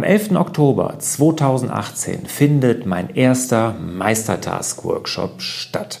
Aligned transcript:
Am 0.00 0.04
11. 0.04 0.34
Oktober 0.36 0.94
2018 0.98 2.24
findet 2.24 2.86
mein 2.86 3.14
erster 3.14 3.74
Meistertask-Workshop 3.74 5.42
statt. 5.42 6.00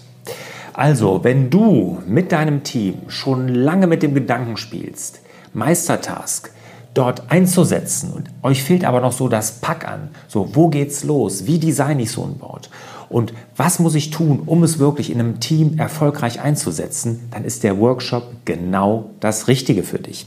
Also, 0.72 1.22
wenn 1.22 1.50
du 1.50 1.98
mit 2.06 2.32
deinem 2.32 2.62
Team 2.62 2.94
schon 3.08 3.48
lange 3.48 3.86
mit 3.86 4.02
dem 4.02 4.14
Gedanken 4.14 4.56
spielst, 4.56 5.20
Meistertask 5.52 6.50
dort 6.94 7.30
einzusetzen 7.30 8.14
und 8.14 8.30
euch 8.42 8.62
fehlt 8.62 8.86
aber 8.86 9.02
noch 9.02 9.12
so 9.12 9.28
das 9.28 9.60
Pack 9.60 9.86
an, 9.86 10.08
so 10.28 10.56
wo 10.56 10.68
geht's 10.68 11.04
los, 11.04 11.44
wie 11.44 11.58
designe 11.58 12.00
ich 12.00 12.10
so 12.10 12.24
ein 12.24 12.38
Board 12.38 12.70
und 13.10 13.34
was 13.56 13.80
muss 13.80 13.96
ich 13.96 14.10
tun, 14.10 14.44
um 14.46 14.62
es 14.62 14.78
wirklich 14.78 15.10
in 15.10 15.18
einem 15.18 15.40
Team 15.40 15.78
erfolgreich 15.78 16.40
einzusetzen, 16.40 17.28
dann 17.32 17.44
ist 17.44 17.64
der 17.64 17.78
Workshop 17.78 18.22
genau 18.44 19.10
das 19.18 19.48
Richtige 19.48 19.82
für 19.82 19.98
dich. 19.98 20.26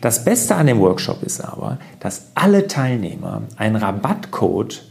Das 0.00 0.24
Beste 0.24 0.54
an 0.54 0.68
dem 0.68 0.78
Workshop 0.78 1.24
ist 1.24 1.40
aber, 1.40 1.78
dass 1.98 2.28
alle 2.36 2.68
Teilnehmer 2.68 3.42
einen 3.56 3.76
Rabattcode 3.76 4.90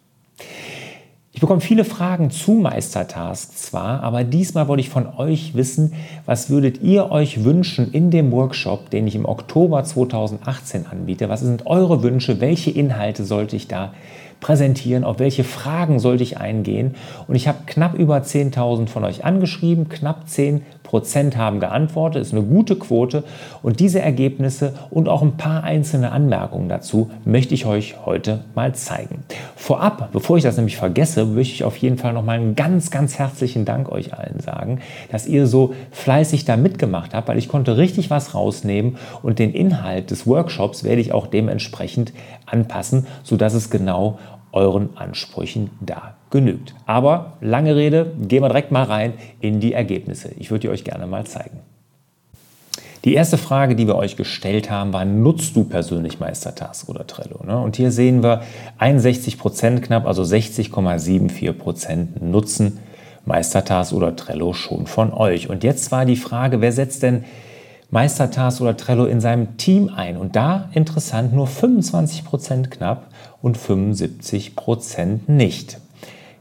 Ich 1.42 1.44
bekomme 1.44 1.60
viele 1.60 1.84
Fragen 1.84 2.30
zu 2.30 2.52
Meistertask 2.52 3.56
zwar, 3.56 4.04
aber 4.04 4.22
diesmal 4.22 4.68
wollte 4.68 4.82
ich 4.82 4.90
von 4.90 5.08
euch 5.16 5.56
wissen, 5.56 5.92
was 6.24 6.50
würdet 6.50 6.82
ihr 6.82 7.10
euch 7.10 7.42
wünschen 7.42 7.90
in 7.90 8.12
dem 8.12 8.30
Workshop, 8.30 8.90
den 8.90 9.08
ich 9.08 9.16
im 9.16 9.24
Oktober 9.24 9.82
2018 9.82 10.86
anbiete? 10.86 11.28
Was 11.28 11.40
sind 11.40 11.66
eure 11.66 12.04
Wünsche? 12.04 12.40
Welche 12.40 12.70
Inhalte 12.70 13.24
sollte 13.24 13.56
ich 13.56 13.66
da 13.66 13.92
präsentieren? 14.38 15.02
Auf 15.02 15.18
welche 15.18 15.42
Fragen 15.42 15.98
sollte 15.98 16.22
ich 16.22 16.36
eingehen? 16.36 16.94
Und 17.26 17.34
ich 17.34 17.48
habe 17.48 17.58
knapp 17.66 17.94
über 17.94 18.18
10.000 18.18 18.88
von 18.88 19.02
euch 19.02 19.24
angeschrieben, 19.24 19.88
knapp 19.88 20.28
10 20.28 20.62
Prozent 20.92 21.38
haben 21.38 21.58
geantwortet, 21.58 22.20
ist 22.20 22.34
eine 22.34 22.42
gute 22.42 22.76
Quote. 22.76 23.24
Und 23.62 23.80
diese 23.80 24.02
Ergebnisse 24.02 24.74
und 24.90 25.08
auch 25.08 25.22
ein 25.22 25.38
paar 25.38 25.64
einzelne 25.64 26.12
Anmerkungen 26.12 26.68
dazu 26.68 27.10
möchte 27.24 27.54
ich 27.54 27.64
euch 27.64 28.04
heute 28.04 28.44
mal 28.54 28.74
zeigen. 28.74 29.24
Vorab, 29.56 30.10
bevor 30.12 30.36
ich 30.36 30.42
das 30.42 30.58
nämlich 30.58 30.76
vergesse, 30.76 31.31
möchte 31.32 31.54
ich 31.54 31.64
auf 31.64 31.76
jeden 31.76 31.98
Fall 31.98 32.12
noch 32.12 32.24
mal 32.24 32.38
einen 32.38 32.54
ganz, 32.54 32.90
ganz 32.90 33.18
herzlichen 33.18 33.64
Dank 33.64 33.90
euch 33.90 34.14
allen 34.14 34.40
sagen, 34.40 34.80
dass 35.10 35.26
ihr 35.26 35.46
so 35.46 35.74
fleißig 35.90 36.44
da 36.44 36.56
mitgemacht 36.56 37.14
habt, 37.14 37.28
weil 37.28 37.38
ich 37.38 37.48
konnte 37.48 37.76
richtig 37.76 38.10
was 38.10 38.34
rausnehmen 38.34 38.96
und 39.22 39.38
den 39.38 39.52
Inhalt 39.52 40.10
des 40.10 40.26
Workshops 40.26 40.84
werde 40.84 41.00
ich 41.00 41.12
auch 41.12 41.26
dementsprechend 41.26 42.12
anpassen, 42.46 43.06
sodass 43.22 43.54
es 43.54 43.70
genau 43.70 44.18
euren 44.52 44.96
Ansprüchen 44.96 45.70
da 45.80 46.14
genügt. 46.30 46.74
Aber 46.86 47.38
lange 47.40 47.74
Rede, 47.74 48.12
gehen 48.20 48.42
wir 48.42 48.48
direkt 48.48 48.70
mal 48.70 48.84
rein 48.84 49.14
in 49.40 49.60
die 49.60 49.72
Ergebnisse. 49.72 50.30
Ich 50.38 50.50
würde 50.50 50.60
die 50.60 50.68
euch 50.68 50.84
gerne 50.84 51.06
mal 51.06 51.24
zeigen. 51.24 51.60
Die 53.04 53.14
erste 53.14 53.36
Frage, 53.36 53.74
die 53.74 53.88
wir 53.88 53.96
euch 53.96 54.16
gestellt 54.16 54.70
haben, 54.70 54.92
war, 54.92 55.04
nutzt 55.04 55.56
du 55.56 55.64
persönlich 55.64 56.20
Meistertask 56.20 56.88
oder 56.88 57.04
Trello? 57.04 57.44
Ne? 57.44 57.58
Und 57.58 57.74
hier 57.74 57.90
sehen 57.90 58.22
wir 58.22 58.42
61 58.78 59.38
Prozent 59.38 59.82
knapp, 59.82 60.06
also 60.06 60.22
60,74 60.22 61.52
Prozent 61.52 62.22
nutzen 62.22 62.78
Meistertask 63.24 63.92
oder 63.92 64.14
Trello 64.14 64.52
schon 64.52 64.86
von 64.86 65.12
euch. 65.12 65.50
Und 65.50 65.64
jetzt 65.64 65.90
war 65.90 66.04
die 66.04 66.16
Frage, 66.16 66.60
wer 66.60 66.70
setzt 66.70 67.02
denn 67.02 67.24
Meistertask 67.90 68.60
oder 68.60 68.76
Trello 68.76 69.04
in 69.06 69.20
seinem 69.20 69.56
Team 69.56 69.90
ein? 69.94 70.16
Und 70.16 70.36
da 70.36 70.70
interessant, 70.72 71.32
nur 71.32 71.48
25 71.48 72.24
Prozent 72.24 72.70
knapp 72.70 73.08
und 73.40 73.58
75 73.58 74.54
Prozent 74.54 75.28
nicht. 75.28 75.78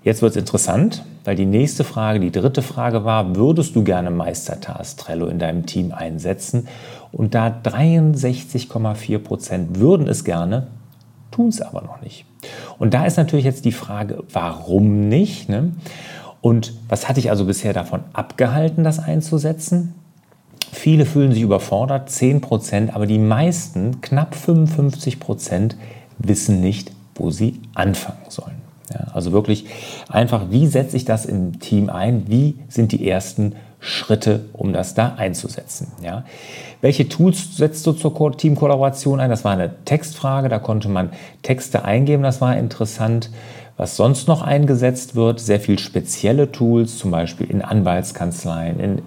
Jetzt 0.04 0.24
wird 0.24 0.32
es 0.32 0.38
interessant, 0.38 1.04
weil 1.26 1.36
die 1.36 1.46
nächste 1.46 1.84
Frage, 1.84 2.20
die 2.20 2.32
dritte 2.32 2.64
Frage 2.64 3.06
war, 3.06 3.36
würdest 3.36 3.76
du 3.76 3.84
gerne 3.84 4.10
Meistertask 4.10 4.98
Trello 4.98 5.28
in 5.28 5.38
deinem 5.38 5.68
Team 5.68 5.92
einsetzen? 5.92 6.68
Und 7.12 7.36
da 7.36 7.48
63,4 7.48 9.20
Prozent 9.20 9.80
würden 9.80 10.08
es 10.08 10.24
gerne, 10.24 10.68
tun 11.30 11.50
es 11.50 11.62
aber 11.62 11.82
noch 11.82 12.02
nicht. 12.02 12.26
Und 12.80 12.96
da 12.96 13.06
ist 13.06 13.18
natürlich 13.18 13.46
jetzt 13.46 13.64
die 13.66 13.72
Frage, 13.72 14.24
warum 14.34 15.08
nicht? 15.08 15.50
Ne? 15.50 15.74
Und 16.42 16.74
was 16.90 17.08
hatte 17.08 17.20
ich 17.20 17.30
also 17.30 17.46
bisher 17.46 17.74
davon 17.74 18.02
abgehalten, 18.14 18.84
das 18.84 18.98
einzusetzen? 18.98 19.94
Viele 20.72 21.06
fühlen 21.06 21.32
sich 21.32 21.44
überfordert, 21.44 22.10
10 22.10 22.42
Prozent, 22.42 22.96
aber 22.96 23.06
die 23.06 23.20
meisten, 23.20 24.02
knapp 24.02 24.34
55 24.34 25.20
Prozent, 25.20 25.76
wissen 26.18 26.60
nicht, 26.60 26.92
wo 27.14 27.30
sie 27.30 27.60
anfangen 27.76 28.26
sollen. 28.30 28.61
Ja, 28.94 29.08
also 29.14 29.32
wirklich 29.32 29.66
einfach, 30.10 30.50
wie 30.50 30.68
setze 30.68 30.98
ich 30.98 31.06
das 31.06 31.26
im 31.26 31.60
Team 31.60 31.90
ein? 31.90 32.24
Wie 32.28 32.58
sind 32.68 32.92
die 32.92 33.08
ersten 33.08 33.56
Schritte, 33.80 34.46
um 34.54 34.74
das 34.74 34.94
da 34.94 35.16
einzusetzen? 35.18 35.92
Ja. 36.04 36.24
Welche 36.82 37.10
Tools 37.10 37.58
setzt 37.58 37.86
du 37.88 37.94
zur 37.94 38.38
Teamkollaboration 38.38 39.20
ein? 39.20 39.30
Das 39.30 39.44
war 39.44 39.54
eine 39.54 39.84
Textfrage, 39.86 40.50
da 40.50 40.60
konnte 40.60 40.90
man 40.90 41.10
Texte 41.42 41.86
eingeben, 41.86 42.24
das 42.24 42.42
war 42.42 42.58
interessant. 42.58 43.30
Was 43.78 43.96
sonst 43.96 44.28
noch 44.28 44.44
eingesetzt 44.44 45.16
wird, 45.16 45.40
sehr 45.40 45.60
viel 45.60 45.80
spezielle 45.80 46.52
Tools, 46.52 46.98
zum 46.98 47.10
Beispiel 47.10 47.50
in 47.50 47.64
Anwaltskanzleien, 47.64 48.80
in 48.80 49.02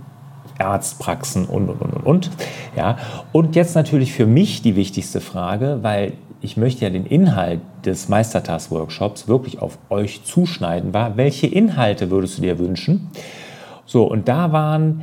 Arztpraxen 0.58 1.46
und, 1.46 1.68
und, 1.68 1.80
und, 1.80 2.06
und. 2.06 2.30
Ja. 2.76 2.98
Und 3.32 3.56
jetzt 3.56 3.74
natürlich 3.74 4.12
für 4.12 4.26
mich 4.26 4.62
die 4.62 4.76
wichtigste 4.76 5.20
Frage, 5.20 5.78
weil 5.82 6.14
ich 6.44 6.58
möchte 6.58 6.84
ja 6.84 6.90
den 6.90 7.06
Inhalt 7.06 7.60
des 7.86 8.08
Meistertask-Workshops 8.10 9.26
wirklich 9.26 9.60
auf 9.60 9.78
euch 9.88 10.24
zuschneiden, 10.24 10.92
war, 10.92 11.16
welche 11.16 11.46
Inhalte 11.46 12.10
würdest 12.10 12.36
du 12.38 12.42
dir 12.42 12.58
wünschen? 12.58 13.10
So, 13.86 14.04
und 14.04 14.28
da 14.28 14.52
waren 14.52 15.02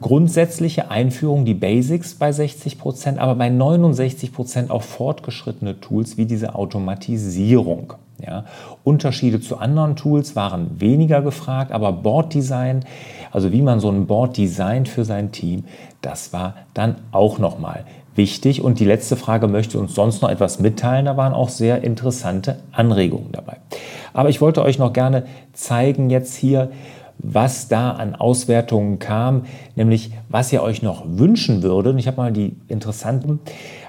grundsätzliche 0.00 0.90
Einführung, 0.90 1.44
die 1.44 1.54
Basics 1.54 2.14
bei 2.14 2.32
60 2.32 2.78
Prozent, 2.78 3.18
aber 3.18 3.36
bei 3.36 3.48
69 3.48 4.32
Prozent 4.32 4.70
auch 4.70 4.82
fortgeschrittene 4.82 5.80
Tools 5.80 6.16
wie 6.16 6.26
diese 6.26 6.56
Automatisierung. 6.56 7.94
Ja. 8.26 8.44
Unterschiede 8.84 9.40
zu 9.40 9.58
anderen 9.58 9.96
Tools 9.96 10.36
waren 10.36 10.80
weniger 10.80 11.22
gefragt, 11.22 11.72
aber 11.72 11.92
Board-Design, 11.92 12.84
also 13.30 13.52
wie 13.52 13.62
man 13.62 13.80
so 13.80 13.90
ein 13.90 14.06
Board 14.06 14.36
designt 14.36 14.88
für 14.88 15.04
sein 15.04 15.32
Team, 15.32 15.64
das 16.02 16.32
war 16.32 16.54
dann 16.74 16.96
auch 17.12 17.38
nochmal 17.38 17.84
wichtig. 18.14 18.62
Und 18.62 18.80
die 18.80 18.84
letzte 18.84 19.16
Frage 19.16 19.48
möchte 19.48 19.78
uns 19.78 19.94
sonst 19.94 20.22
noch 20.22 20.30
etwas 20.30 20.58
mitteilen. 20.58 21.06
Da 21.06 21.16
waren 21.16 21.32
auch 21.32 21.48
sehr 21.48 21.82
interessante 21.84 22.58
Anregungen 22.72 23.32
dabei. 23.32 23.56
Aber 24.12 24.28
ich 24.28 24.40
wollte 24.40 24.62
euch 24.62 24.78
noch 24.78 24.92
gerne 24.92 25.24
zeigen 25.52 26.10
jetzt 26.10 26.34
hier, 26.34 26.70
was 27.22 27.68
da 27.68 27.92
an 27.92 28.14
Auswertungen 28.14 28.98
kam, 28.98 29.44
nämlich 29.76 30.12
was 30.28 30.52
ihr 30.52 30.62
euch 30.62 30.82
noch 30.82 31.02
wünschen 31.06 31.62
würdet. 31.62 31.98
Ich 31.98 32.06
habe 32.06 32.16
mal 32.16 32.32
die 32.32 32.56
interessanten, 32.68 33.40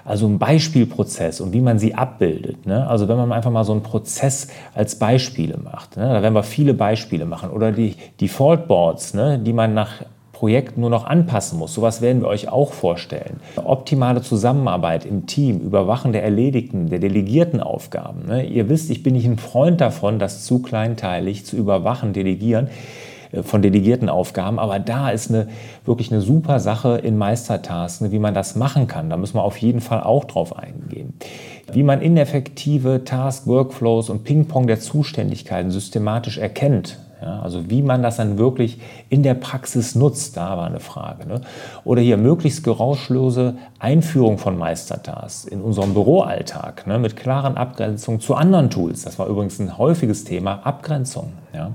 also 0.03 0.27
ein 0.27 0.39
Beispielprozess 0.39 1.41
und 1.41 1.53
wie 1.53 1.61
man 1.61 1.79
sie 1.79 1.93
abbildet. 1.93 2.65
Ne? 2.65 2.87
Also 2.87 3.07
wenn 3.07 3.17
man 3.17 3.31
einfach 3.31 3.51
mal 3.51 3.63
so 3.63 3.71
einen 3.71 3.83
Prozess 3.83 4.47
als 4.73 4.95
Beispiele 4.95 5.57
macht, 5.57 5.97
ne? 5.97 6.07
da 6.07 6.21
werden 6.21 6.33
wir 6.33 6.43
viele 6.43 6.73
Beispiele 6.73 7.25
machen. 7.25 7.51
Oder 7.51 7.71
die 7.71 7.95
Default 8.19 8.67
Boards, 8.67 9.13
ne? 9.13 9.39
die 9.39 9.53
man 9.53 9.73
nach 9.73 10.03
Projekt 10.33 10.75
nur 10.75 10.89
noch 10.89 11.05
anpassen 11.05 11.59
muss. 11.59 11.75
Sowas 11.75 12.01
werden 12.01 12.23
wir 12.23 12.27
euch 12.27 12.49
auch 12.49 12.73
vorstellen. 12.73 13.39
Optimale 13.63 14.23
Zusammenarbeit 14.23 15.05
im 15.05 15.27
Team, 15.27 15.59
Überwachen 15.59 16.13
der 16.13 16.23
erledigten, 16.23 16.89
der 16.89 16.97
delegierten 16.97 17.61
Aufgaben. 17.61 18.25
Ne? 18.27 18.47
Ihr 18.47 18.67
wisst, 18.67 18.89
ich 18.89 19.03
bin 19.03 19.13
nicht 19.13 19.27
ein 19.27 19.37
Freund 19.37 19.79
davon, 19.79 20.17
das 20.17 20.43
zu 20.43 20.63
kleinteilig 20.63 21.45
zu 21.45 21.55
überwachen, 21.57 22.11
delegieren 22.13 22.69
von 23.43 23.61
delegierten 23.61 24.09
Aufgaben. 24.09 24.59
Aber 24.59 24.79
da 24.79 25.09
ist 25.09 25.29
eine, 25.29 25.47
wirklich 25.85 26.11
eine 26.11 26.21
super 26.21 26.59
Sache 26.59 26.97
in 26.97 27.17
Meistertasks, 27.17 28.11
wie 28.11 28.19
man 28.19 28.33
das 28.33 28.55
machen 28.55 28.87
kann. 28.87 29.09
Da 29.09 29.17
müssen 29.17 29.35
wir 29.35 29.43
auf 29.43 29.57
jeden 29.57 29.81
Fall 29.81 30.03
auch 30.03 30.25
drauf 30.25 30.57
eingehen. 30.57 31.13
Wie 31.71 31.83
man 31.83 32.01
ineffektive 32.01 33.03
Task, 33.05 33.47
Workflows 33.47 34.09
und 34.09 34.23
Ping-Pong 34.23 34.67
der 34.67 34.79
Zuständigkeiten 34.79 35.71
systematisch 35.71 36.37
erkennt 36.37 36.99
Ja, 37.21 37.39
also 37.41 37.69
wie 37.69 37.81
man 37.81 38.03
das 38.03 38.17
dann 38.17 38.37
wirklich 38.37 38.81
in 39.09 39.23
der 39.23 39.35
Praxis 39.35 39.95
nutzt, 39.95 40.35
da 40.35 40.57
war 40.57 40.65
eine 40.65 40.81
Frage. 40.81 41.27
Ne? 41.27 41.41
Oder 41.85 42.01
hier 42.01 42.17
möglichst 42.17 42.63
geräuschlose 42.63 43.55
Einführung 43.79 44.37
von 44.37 44.57
Meistertasks 44.57 45.45
in 45.45 45.61
unserem 45.61 45.93
Büroalltag 45.93 46.87
ne? 46.87 46.99
mit 46.99 47.15
klaren 47.15 47.55
Abgrenzungen 47.55 48.19
zu 48.19 48.35
anderen 48.35 48.69
Tools. 48.69 49.03
Das 49.03 49.17
war 49.17 49.27
übrigens 49.27 49.59
ein 49.59 49.77
häufiges 49.77 50.25
Thema, 50.25 50.65
Abgrenzung. 50.65 51.31
Ja? 51.53 51.71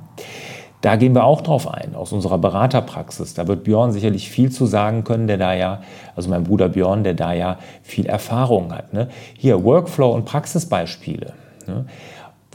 Da 0.87 0.95
gehen 0.95 1.17
wir 1.17 1.25
auch 1.25 1.41
drauf 1.41 1.67
ein, 1.67 1.97
aus 1.97 2.13
unserer 2.13 2.39
Beraterpraxis. 2.39 3.35
Da 3.35 3.49
wird 3.49 3.65
Björn 3.65 3.91
sicherlich 3.91 4.31
viel 4.31 4.53
zu 4.53 4.67
sagen 4.67 5.03
können, 5.03 5.27
der 5.27 5.37
da 5.37 5.53
ja, 5.53 5.81
also 6.15 6.31
mein 6.31 6.45
Bruder 6.45 6.69
Björn, 6.69 7.03
der 7.03 7.15
da 7.15 7.33
ja 7.33 7.59
viel 7.83 8.07
Erfahrung 8.07 8.73
hat. 8.73 8.93
Ne? 8.93 9.09
Hier 9.37 9.65
Workflow 9.65 10.15
und 10.15 10.27
Praxisbeispiele. 10.27 11.33
Ne? 11.67 11.87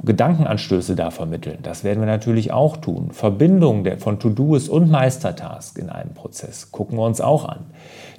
Gedankenanstöße 0.03 0.95
da 0.95 1.11
vermitteln. 1.11 1.59
Das 1.61 1.83
werden 1.83 1.99
wir 1.99 2.07
natürlich 2.07 2.51
auch 2.51 2.77
tun. 2.77 3.11
Verbindung 3.11 3.85
von 3.99 4.19
To-Do's 4.19 4.67
und 4.67 4.89
Meistertask 4.89 5.77
in 5.77 5.89
einem 5.89 6.13
Prozess 6.13 6.71
gucken 6.71 6.97
wir 6.97 7.05
uns 7.05 7.21
auch 7.21 7.45
an. 7.45 7.65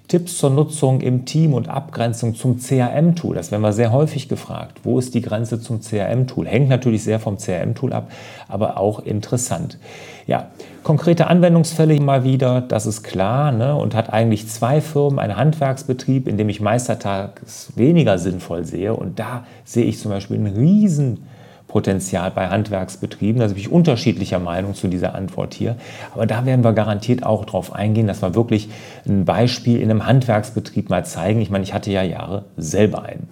Tipps 0.08 0.36
zur 0.36 0.50
Nutzung 0.50 1.00
im 1.00 1.24
Team 1.24 1.54
und 1.54 1.68
Abgrenzung 1.68 2.34
zum 2.34 2.58
CRM-Tool. 2.58 3.34
Das 3.34 3.50
werden 3.50 3.62
wir 3.62 3.72
sehr 3.72 3.92
häufig 3.92 4.28
gefragt. 4.28 4.80
Wo 4.82 4.98
ist 4.98 5.14
die 5.14 5.22
Grenze 5.22 5.60
zum 5.60 5.80
CRM-Tool? 5.80 6.46
Hängt 6.46 6.68
natürlich 6.68 7.02
sehr 7.02 7.18
vom 7.18 7.38
CRM-Tool 7.38 7.92
ab, 7.92 8.10
aber 8.46 8.76
auch 8.78 9.00
interessant. 9.00 9.78
Ja, 10.26 10.48
konkrete 10.82 11.28
Anwendungsfälle 11.28 11.98
mal 12.00 12.24
wieder, 12.24 12.60
das 12.60 12.84
ist 12.84 13.02
klar 13.02 13.52
ne? 13.52 13.74
und 13.74 13.94
hat 13.94 14.12
eigentlich 14.12 14.48
zwei 14.48 14.80
Firmen, 14.80 15.18
einen 15.18 15.36
Handwerksbetrieb, 15.36 16.28
in 16.28 16.36
dem 16.36 16.48
ich 16.48 16.60
Meistertags 16.60 17.72
weniger 17.74 18.18
sinnvoll 18.18 18.64
sehe. 18.64 18.94
Und 18.94 19.18
da 19.18 19.46
sehe 19.64 19.84
ich 19.84 19.98
zum 19.98 20.10
Beispiel 20.10 20.36
einen 20.36 20.54
riesen 20.54 21.24
Potenzial 21.72 22.30
bei 22.30 22.48
Handwerksbetrieben. 22.48 23.40
Da 23.40 23.46
bin 23.46 23.56
ich 23.56 23.72
unterschiedlicher 23.72 24.38
Meinung 24.38 24.74
zu 24.74 24.88
dieser 24.88 25.14
Antwort 25.14 25.54
hier. 25.54 25.76
Aber 26.14 26.26
da 26.26 26.44
werden 26.44 26.62
wir 26.62 26.74
garantiert 26.74 27.24
auch 27.24 27.46
darauf 27.46 27.72
eingehen, 27.72 28.06
dass 28.06 28.20
wir 28.20 28.34
wirklich 28.34 28.68
ein 29.08 29.24
Beispiel 29.24 29.80
in 29.80 29.90
einem 29.90 30.04
Handwerksbetrieb 30.04 30.90
mal 30.90 31.06
zeigen. 31.06 31.40
Ich 31.40 31.48
meine, 31.48 31.64
ich 31.64 31.72
hatte 31.72 31.90
ja 31.90 32.02
Jahre 32.02 32.44
selber 32.58 33.04
einen. 33.04 33.26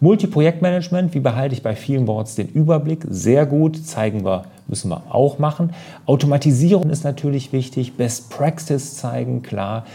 Multiprojektmanagement, 0.00 1.14
wie 1.14 1.20
behalte 1.20 1.54
ich 1.54 1.62
bei 1.62 1.74
vielen 1.74 2.04
Boards 2.04 2.34
den 2.34 2.48
Überblick? 2.48 3.06
Sehr 3.08 3.46
gut, 3.46 3.86
zeigen 3.86 4.22
wir, 4.22 4.42
müssen 4.66 4.90
wir 4.90 5.04
auch 5.08 5.38
machen. 5.38 5.72
Automatisierung 6.04 6.90
ist 6.90 7.04
natürlich 7.04 7.54
wichtig, 7.54 7.96
Best 7.96 8.28
Practice 8.28 8.96
zeigen, 8.96 9.42
klar. 9.42 9.86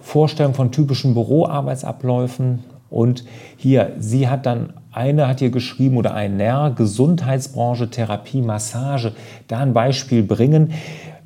Vorstellung 0.00 0.54
von 0.54 0.72
typischen 0.72 1.12
Büroarbeitsabläufen. 1.12 2.64
Und 2.88 3.24
hier, 3.56 3.92
sie 3.98 4.28
hat 4.28 4.46
dann 4.46 4.72
eine 4.94 5.28
hat 5.28 5.40
hier 5.40 5.50
geschrieben 5.50 5.96
oder 5.96 6.14
ein 6.14 6.36
NER, 6.36 6.72
Gesundheitsbranche, 6.76 7.90
Therapie, 7.90 8.42
Massage, 8.42 9.12
da 9.48 9.58
ein 9.60 9.72
Beispiel 9.72 10.22
bringen. 10.22 10.72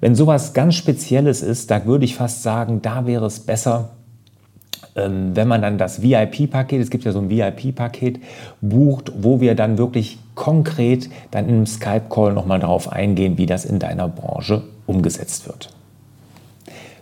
Wenn 0.01 0.15
sowas 0.15 0.55
ganz 0.55 0.75
Spezielles 0.75 1.43
ist, 1.43 1.71
da 1.71 1.85
würde 1.85 2.05
ich 2.05 2.15
fast 2.15 2.43
sagen, 2.43 2.83
da 2.83 3.07
wäre 3.07 3.27
es 3.27 3.41
besser, 3.41 3.91
ähm, 4.97 5.35
wenn 5.35 5.49
man 5.49 5.63
dann 5.63 5.79
das 5.79 6.03
VIP-Paket, 6.03 6.81
es 6.81 6.91
gibt 6.91 7.05
ja 7.05 7.13
so 7.13 7.21
ein 7.21 7.31
VIP-Paket, 7.31 8.21
bucht, 8.61 9.13
wo 9.17 9.41
wir 9.41 9.55
dann 9.55 9.79
wirklich 9.79 10.19
konkret 10.35 11.09
dann 11.31 11.49
im 11.49 11.67
Skype-Call 11.67 12.33
nochmal 12.33 12.61
darauf 12.61 12.93
eingehen, 12.93 13.39
wie 13.39 13.47
das 13.47 13.65
in 13.65 13.79
deiner 13.79 14.09
Branche 14.09 14.63
umgesetzt 14.87 15.47
wird. 15.47 15.71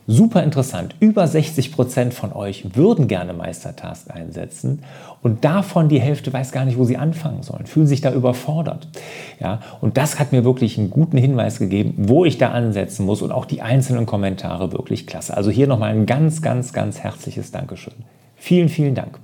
Super 0.09 0.45
interessant. 0.45 0.95
Über 1.01 1.27
60 1.27 1.73
Prozent 1.73 2.15
von 2.15 2.33
euch 2.33 2.77
würden 2.77 3.09
gerne 3.09 3.33
Meistertask 3.33 4.09
einsetzen 4.15 4.85
und 5.21 5.45
davon 5.45 5.89
die 5.89 6.01
Hälfte 6.01 6.33
weiß 6.33 6.53
gar 6.53 6.65
nicht, 6.65 6.79
wo 6.79 6.85
sie 6.85 6.97
anfangen 6.97 7.43
sollen, 7.43 7.67
fühlen 7.67 7.89
sich 7.89 8.03
da 8.03 8.13
überfordert. 8.13 8.87
Ja, 9.41 9.61
und 9.81 9.97
das 9.97 10.21
hat 10.21 10.31
mir 10.31 10.45
wirklich 10.45 10.79
einen 10.79 10.91
guten 10.91 11.17
Hinweis 11.17 11.59
gegeben, 11.59 11.95
wo 11.97 12.25
ich 12.25 12.39
da 12.39 12.51
ansetzen 12.51 13.05
muss 13.05 13.21
und 13.21 13.33
auch 13.33 13.47
die 13.47 13.63
einzelnen 13.63 14.07
Kommentare 14.07 14.73
wirklich 14.73 15.09
klasse. 15.09 15.37
Also 15.37 15.51
hier 15.51 15.67
nochmal 15.67 15.91
ein 15.91 16.07
ganz, 16.07 16.41
ganz, 16.41 16.73
ganz 16.73 17.01
herzliches 17.01 17.51
Dankeschön. 17.51 17.95
Vielen, 18.37 18.69
vielen 18.69 18.95
Dank. 18.95 19.19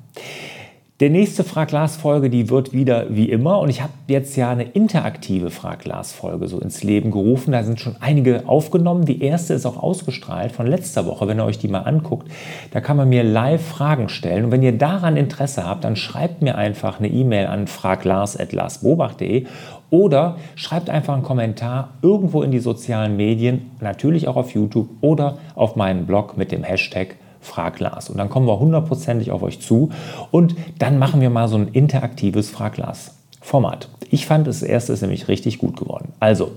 Der 1.03 1.11
nächste 1.11 1.43
Frag-Glas-Folge, 1.43 2.31
die 2.31 2.49
wird 2.49 2.73
wieder 2.73 3.07
wie 3.09 3.29
immer. 3.29 3.59
Und 3.59 3.71
ich 3.71 3.83
habe 3.83 3.93
jetzt 4.07 4.37
ja 4.37 4.51
eine 4.51 4.63
interaktive 4.63 5.51
Frag-Glas-Folge 5.51 6.47
so 6.47 6.61
ins 6.61 6.85
Leben 6.85 7.11
gerufen. 7.11 7.51
Da 7.51 7.65
sind 7.65 7.81
schon 7.81 7.97
einige 7.99 8.45
aufgenommen. 8.47 9.05
Die 9.05 9.21
erste 9.21 9.53
ist 9.53 9.67
auch 9.67 9.83
ausgestrahlt 9.83 10.53
von 10.53 10.69
letzter 10.69 11.05
Woche, 11.05 11.27
wenn 11.27 11.41
ihr 11.41 11.45
euch 11.45 11.59
die 11.59 11.67
mal 11.67 11.81
anguckt. 11.81 12.31
Da 12.71 12.81
kann 12.81 12.97
man 12.97 13.09
mir 13.09 13.25
live 13.25 13.67
Fragen 13.67 14.09
stellen. 14.09 14.45
Und 14.45 14.53
wenn 14.53 14.63
ihr 14.63 14.79
daran 14.79 15.17
Interesse 15.17 15.67
habt, 15.67 15.83
dann 15.83 15.97
schreibt 15.97 16.41
mir 16.41 16.57
einfach 16.57 17.01
eine 17.01 17.09
E-Mail 17.09 17.49
an 17.49 17.67
fraglars.larsbobach.de 17.67 19.47
oder 19.91 20.37
schreibt 20.55 20.89
einfach 20.89 21.15
einen 21.15 21.25
Kommentar 21.25 21.95
irgendwo 22.03 22.45
in 22.45 22.53
die 22.53 22.61
sozialen 22.61 23.17
Medien, 23.17 23.73
natürlich 23.81 24.29
auch 24.29 24.37
auf 24.37 24.55
YouTube 24.55 24.89
oder 25.01 25.39
auf 25.57 25.75
meinen 25.75 26.07
Blog 26.07 26.37
mit 26.37 26.53
dem 26.53 26.63
Hashtag 26.63 27.17
Frag 27.43 27.79
Lars. 27.81 28.09
Und 28.09 28.17
dann 28.17 28.31
kommen 28.31 28.47
wir 28.47 28.59
hundertprozentig 28.59 29.31
auf 29.31 29.43
euch 29.43 29.61
zu 29.61 29.91
und 30.31 30.55
dann 30.79 30.99
machen 30.99 31.21
wir 31.21 31.29
mal 31.29 31.49
so 31.49 31.57
ein 31.57 31.69
interaktives 31.69 32.49
Frag 32.49 32.79
Lars 32.79 33.15
Format. 33.41 33.89
Ich 34.11 34.27
fand 34.27 34.47
das 34.47 34.63
erste 34.63 34.93
ist 34.93 35.03
nämlich 35.03 35.29
richtig 35.29 35.59
gut 35.59 35.77
geworden. 35.77 36.13
Also, 36.21 36.53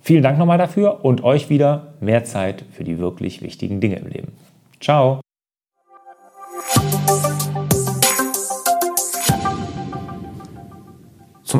vielen 0.00 0.22
Dank 0.22 0.38
nochmal 0.38 0.58
dafür 0.58 1.04
und 1.04 1.22
euch 1.22 1.50
wieder 1.50 1.92
mehr 2.00 2.24
Zeit 2.24 2.64
für 2.72 2.84
die 2.84 2.98
wirklich 2.98 3.42
wichtigen 3.42 3.80
Dinge 3.80 3.96
im 3.96 4.08
Leben. 4.08 4.32
Ciao! 4.80 5.21